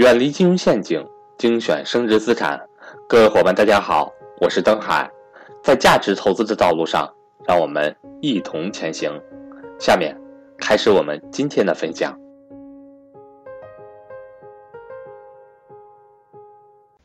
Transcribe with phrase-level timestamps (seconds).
[0.00, 2.58] 远离金融陷阱，精选升值资产。
[3.06, 5.10] 各位伙伴，大家好，我是登海。
[5.62, 7.12] 在价值投资的道路上，
[7.46, 9.20] 让我们一同前行。
[9.78, 10.18] 下面
[10.56, 12.18] 开始我们今天的分享。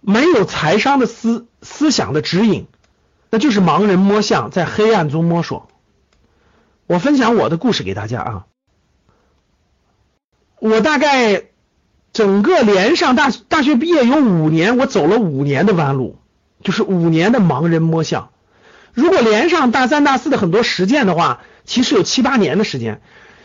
[0.00, 2.68] 没有财商的思思想的指引，
[3.30, 5.66] 那就是盲人摸象，在黑暗中摸索。
[6.86, 8.46] 我分享我的故事给大家啊，
[10.60, 11.46] 我大概。
[12.16, 16.16] 整个连上大大学毕业有五年，我走了五年的弯路，
[16.62, 18.30] 就是五年的盲人摸象。
[18.94, 23.02] 如果连上大三大四的很多实践的话，其实有七八年的时间。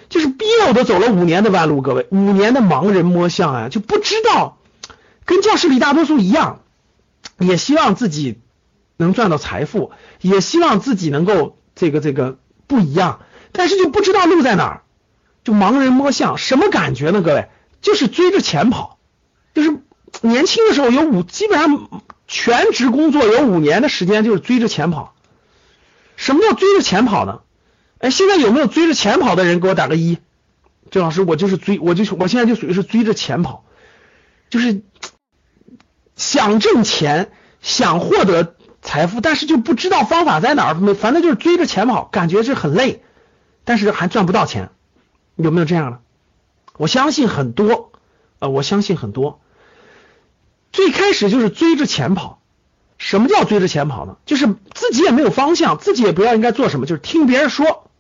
[0.07, 4.57] 就是毕业我都走了五年的弯路，各位，五年的盲人摸象啊，就不知道，
[5.25, 6.61] 跟教室里大多数一样，
[7.39, 8.39] 也希望自己
[8.95, 13.19] 能赚到财富，也希望自己能够这个这个不一样，
[13.51, 14.81] 但是就不知道路在哪儿，
[15.43, 17.49] 就盲人摸象，什么感觉呢，各位？
[17.81, 18.99] 就是追着钱跑，
[19.53, 19.79] 就是
[20.21, 25.15] 年轻的时候有五，基本上全职工作有五年的时间就是追着钱跑。
[26.15, 27.41] 什么叫追着钱跑呢？
[27.97, 29.59] 哎，现在有没有追着钱跑的人？
[29.59, 30.19] 给我打个一。
[30.89, 33.63] 郑老师，我就是追，我就我现在就属于是追着钱跑，
[34.49, 34.81] 就是
[36.15, 43.01] 想挣钱，想获得财富，但是就不知道方法在哪儿，反正就是追着钱跑，感觉是很累，
[43.63, 44.69] 但是还赚不到钱，
[45.35, 45.99] 有没有这样的？
[46.81, 47.91] 我相信很多，
[48.39, 49.39] 呃，我相信很多。
[50.71, 52.41] 最开始就是追着钱跑。
[52.97, 54.17] 什么叫追着钱跑呢？
[54.25, 57.91] 就是自己也没有方向，自己也不知道应该做什么，就是听别人说，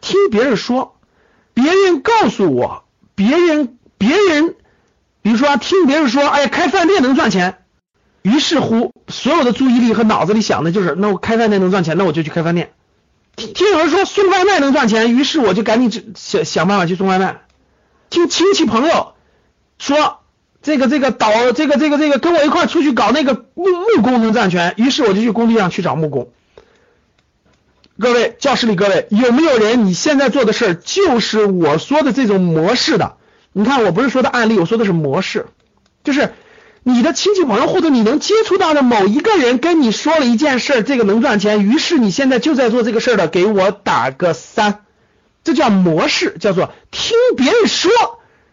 [0.00, 0.96] 听别人说，
[1.54, 2.82] 别人告诉我，
[3.14, 4.56] 别人别人，
[5.22, 7.58] 比如说听别人说，哎呀，开饭店能赚钱，
[8.22, 12.72] 于是乎所有的注意力和脑子里想的就是，那我开饭店能赚钱，那我就去开饭店。
[13.36, 17.42] 听听有人说送外卖能赚钱，于是我就赶紧想想办法去送外卖。
[18.10, 19.12] 听亲戚朋友
[19.78, 20.20] 说，
[20.62, 23.64] 这个这个导这个这个这个跟我一块出去搞那个木
[23.96, 26.30] 木工能赚钱，于是我就去工地上去找木工。
[28.00, 33.16] 各位教室里各位有没有人你现在做的事儿就是我说的这种模式的？
[33.52, 35.46] 你看我不是说的案例，我说的是模式，
[36.04, 36.32] 就是
[36.84, 44.84] 你的亲戚朋友或者你能接触到的某一个人跟你说了一件事，这个能赚钱，于是你现在就在做这个事儿的，给我打个三。
[45.44, 47.90] 这叫模式，叫做听别人说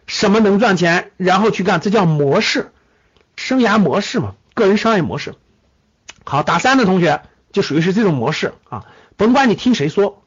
[0.06, 2.72] 什么能赚钱，然后去干，这叫模式，
[3.36, 5.34] 生涯模式嘛，个人商业模式。
[6.24, 8.86] 好，打三的同学就属于是这种模式啊，
[9.16, 10.22] 甭管你听谁说。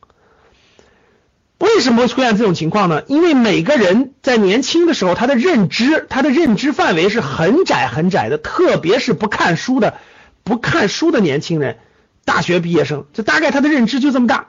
[1.57, 3.03] 为什么会出现这种情况呢？
[3.07, 9.97] 因为每个人在年轻的时候，他的认知，他的认知范围是很窄很窄的，特别是不看书的、
[10.43, 11.77] 不看书的年轻人，
[12.23, 14.47] 大学毕业生，就大概他的认知就这么大。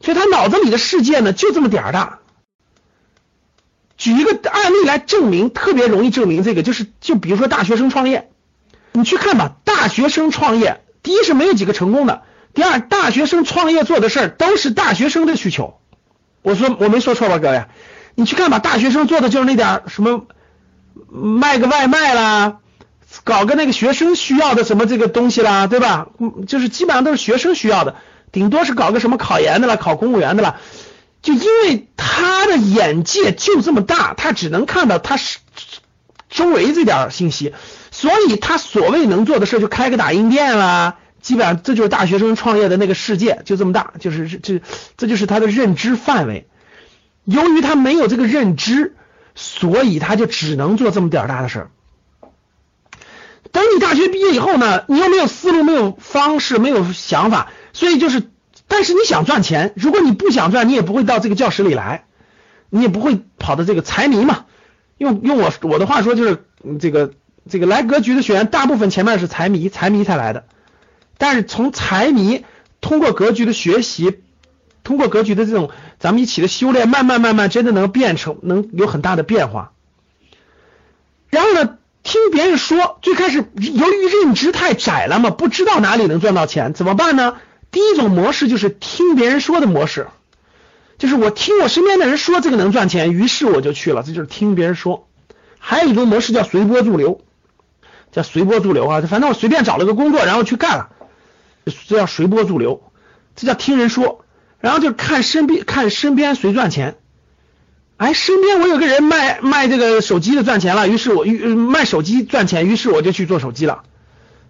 [0.00, 2.18] 所以他脑子里的世界呢，就这么点儿大。
[3.96, 8.30] 举一个案例来证明，特别容易证明这个，就是就比如说大学生创业，
[8.92, 12.22] 你去看吧，大学生创业，第一是没有几个成功的，
[12.54, 15.80] 第二大学生创业做的事儿都是大学生的需求。
[16.42, 17.64] 我说我没说错吧，各位？
[18.14, 20.26] 你去看吧，大学生做的就是那点什么
[21.10, 22.58] 卖个外卖啦，
[23.24, 26.06] 搞个那个学生需要的什么这个东西啦，对吧？
[26.46, 27.96] 就是基本上都是学生需要的。
[28.32, 30.60] 顶多是搞个什么考研的了，考公务员的了，
[31.22, 35.38] 就因为他的眼界就这么大，他只能看到他是
[36.28, 37.54] 周围这点信息，
[37.90, 44.60] 所以他所谓能做的事就开个打印店啦，基本上这就是大学生创业的那个世界，就这么大，就是这
[44.96, 46.46] 这就是他的认知范围。
[47.24, 48.94] 由于他没有这个认知，
[49.34, 51.70] 所以他就只能做这么点大的事儿。
[53.52, 57.50] 等你大学毕业以后呢，你又没有思路，没有方式，没有想法。
[57.78, 58.24] 所以就是，
[58.66, 62.06] 但是你想赚钱，如果你不想赚，你也不会到这个教室里来，
[62.70, 64.46] 你也不会跑到这个财迷嘛。
[64.96, 66.44] 用用我我的话说，就是
[66.80, 67.12] 这个
[67.48, 70.46] 这个来格局的学员，大部分前面是财迷，财迷才来的。
[71.18, 72.44] 但是从财迷
[72.80, 74.22] 通过格局的学习，
[74.82, 79.70] 通过格局的这种咱们一起的修炼，慢慢慢慢，真的能变成能有很大的变化。
[81.30, 87.36] 然后呢，听别人说，最开始由于认知太窄了嘛，不知道哪里能赚到钱，怎么办呢？
[87.70, 90.08] 第一种模式就是听别人说的模式，
[90.96, 95.06] 就是我听我身边的人说这个能赚钱，于是我就去了，这就是听别人说。
[95.58, 97.20] 还有一种模式叫随波逐流，
[98.10, 100.90] 叫随波逐流啊，反正我随便找了个工作，然后去干了，
[101.64, 102.82] 这叫随波逐流，
[103.36, 104.24] 这叫听人说。
[104.60, 106.96] 然后就看身边看身边谁赚钱，
[107.96, 113.84] 哎，身边我有个人卖卖这个手机的赚钱了，于是我卖手机赚钱，于是我就去做手机了。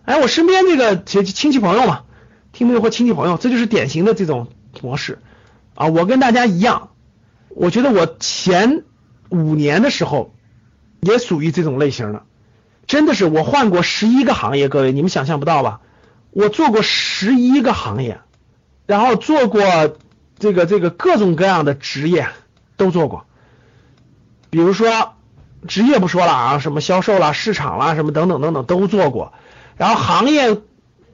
[0.04, 2.04] 哎，我身边这个亲戚朋友嘛。
[2.52, 4.48] 听没有或亲戚朋友，这就是典型的这种
[4.80, 5.18] 模式
[5.74, 5.86] 啊！
[5.86, 6.90] 我跟大家一样，
[7.48, 8.84] 我觉得我前
[9.28, 10.34] 五年的时候，
[11.00, 12.22] 也属于这种类型的。
[12.86, 15.80] 真的是我换过十一个行业，各位你们想象不到吧？
[16.30, 18.20] 我做过十一个行业，
[18.86, 19.62] 然后做过
[20.38, 22.28] 这个这个各种各样的职业
[22.76, 23.26] 都做过。
[24.50, 25.14] 比如说
[25.66, 29.34] 职业不说了啊，什么销售啦、市场啦，什么等等等等都做过。
[29.76, 30.58] 然后行业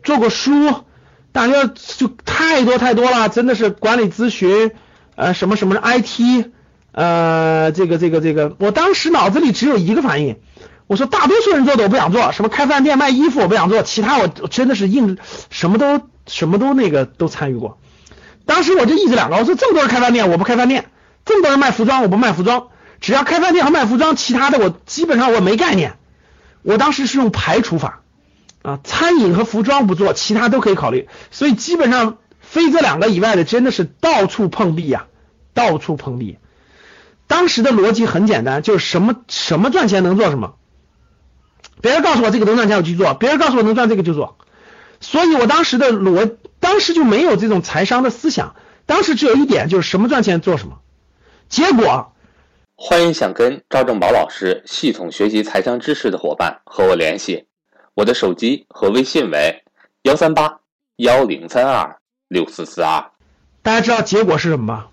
[0.04, 0.83] 做过书，
[1.34, 4.70] 大家就太多太多了，真的是管理咨询，
[5.16, 6.46] 呃，什么什么 IT，
[6.92, 10.36] 呃，这个这个这个，我当时脑子里只有一个反应。
[10.86, 15.18] 我说大多数人做的我不想做，什么开饭店卖衣服我不想做，其他我真的是硬
[15.50, 17.78] 什么都什么都那个都参与过。
[18.46, 20.84] 当时我就一直两个，我说这么多人开饭店我不开饭店，
[21.24, 22.68] 这么多人卖服装我不卖服装，
[23.00, 25.94] 只要开饭店和卖服装，其他的我基本上我没概念。
[26.62, 28.03] 我当时是用排除法
[28.64, 31.06] 啊，餐饮和服装不做，其他都可以考虑。
[31.30, 35.06] 所以基本上非这两个以外的真的是到处碰壁呀，
[35.52, 36.38] 到处碰壁。
[37.26, 40.54] 当时的逻辑很简单，就是什么什么赚钱能做什么。
[41.82, 44.38] 别人告诉我这个能赚钱，我去做；别人告诉我能赚这个就做。
[44.98, 48.56] 所以我当时的逻，当时就没有这种财商的思想。
[48.86, 50.78] 当时只有一点，就是什么赚钱做什么。
[51.50, 52.14] 结果，
[52.76, 57.46] 欢迎想跟赵正宝老师系统学习财商知识的伙伴和我联系，
[57.94, 59.62] 我的手机和微信为
[60.02, 60.58] 幺三八
[60.96, 61.98] 幺零三二
[62.28, 63.10] 六四四二。
[63.62, 64.86] 大家知道结果是什么吗？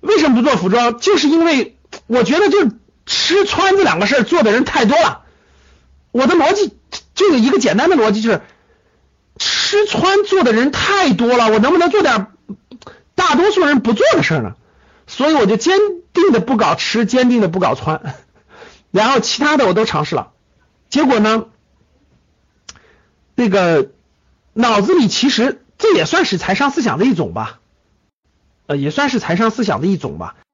[0.00, 0.98] 为什么不做服装？
[0.98, 1.76] 就是因为
[2.06, 2.70] 我觉得就
[3.04, 5.22] 吃穿这两个事儿做的人太多了。
[6.10, 6.76] 我的逻辑
[7.14, 8.40] 就有一个简单的逻辑，就是
[9.36, 12.28] 吃穿做的人太多了，我能不能做点
[13.14, 14.54] 大多数人不做的事呢？
[15.06, 15.78] 所以我就坚
[16.12, 18.14] 定的不搞吃，坚定的不搞穿，
[18.90, 20.32] 然后其他的我都尝试了，
[20.88, 21.46] 结果呢，
[23.38, 23.92] 那个
[24.52, 27.60] 脑子里其实这也算是财商思想的一种吧，
[28.66, 30.34] 呃，也算是财商思想的一种吧。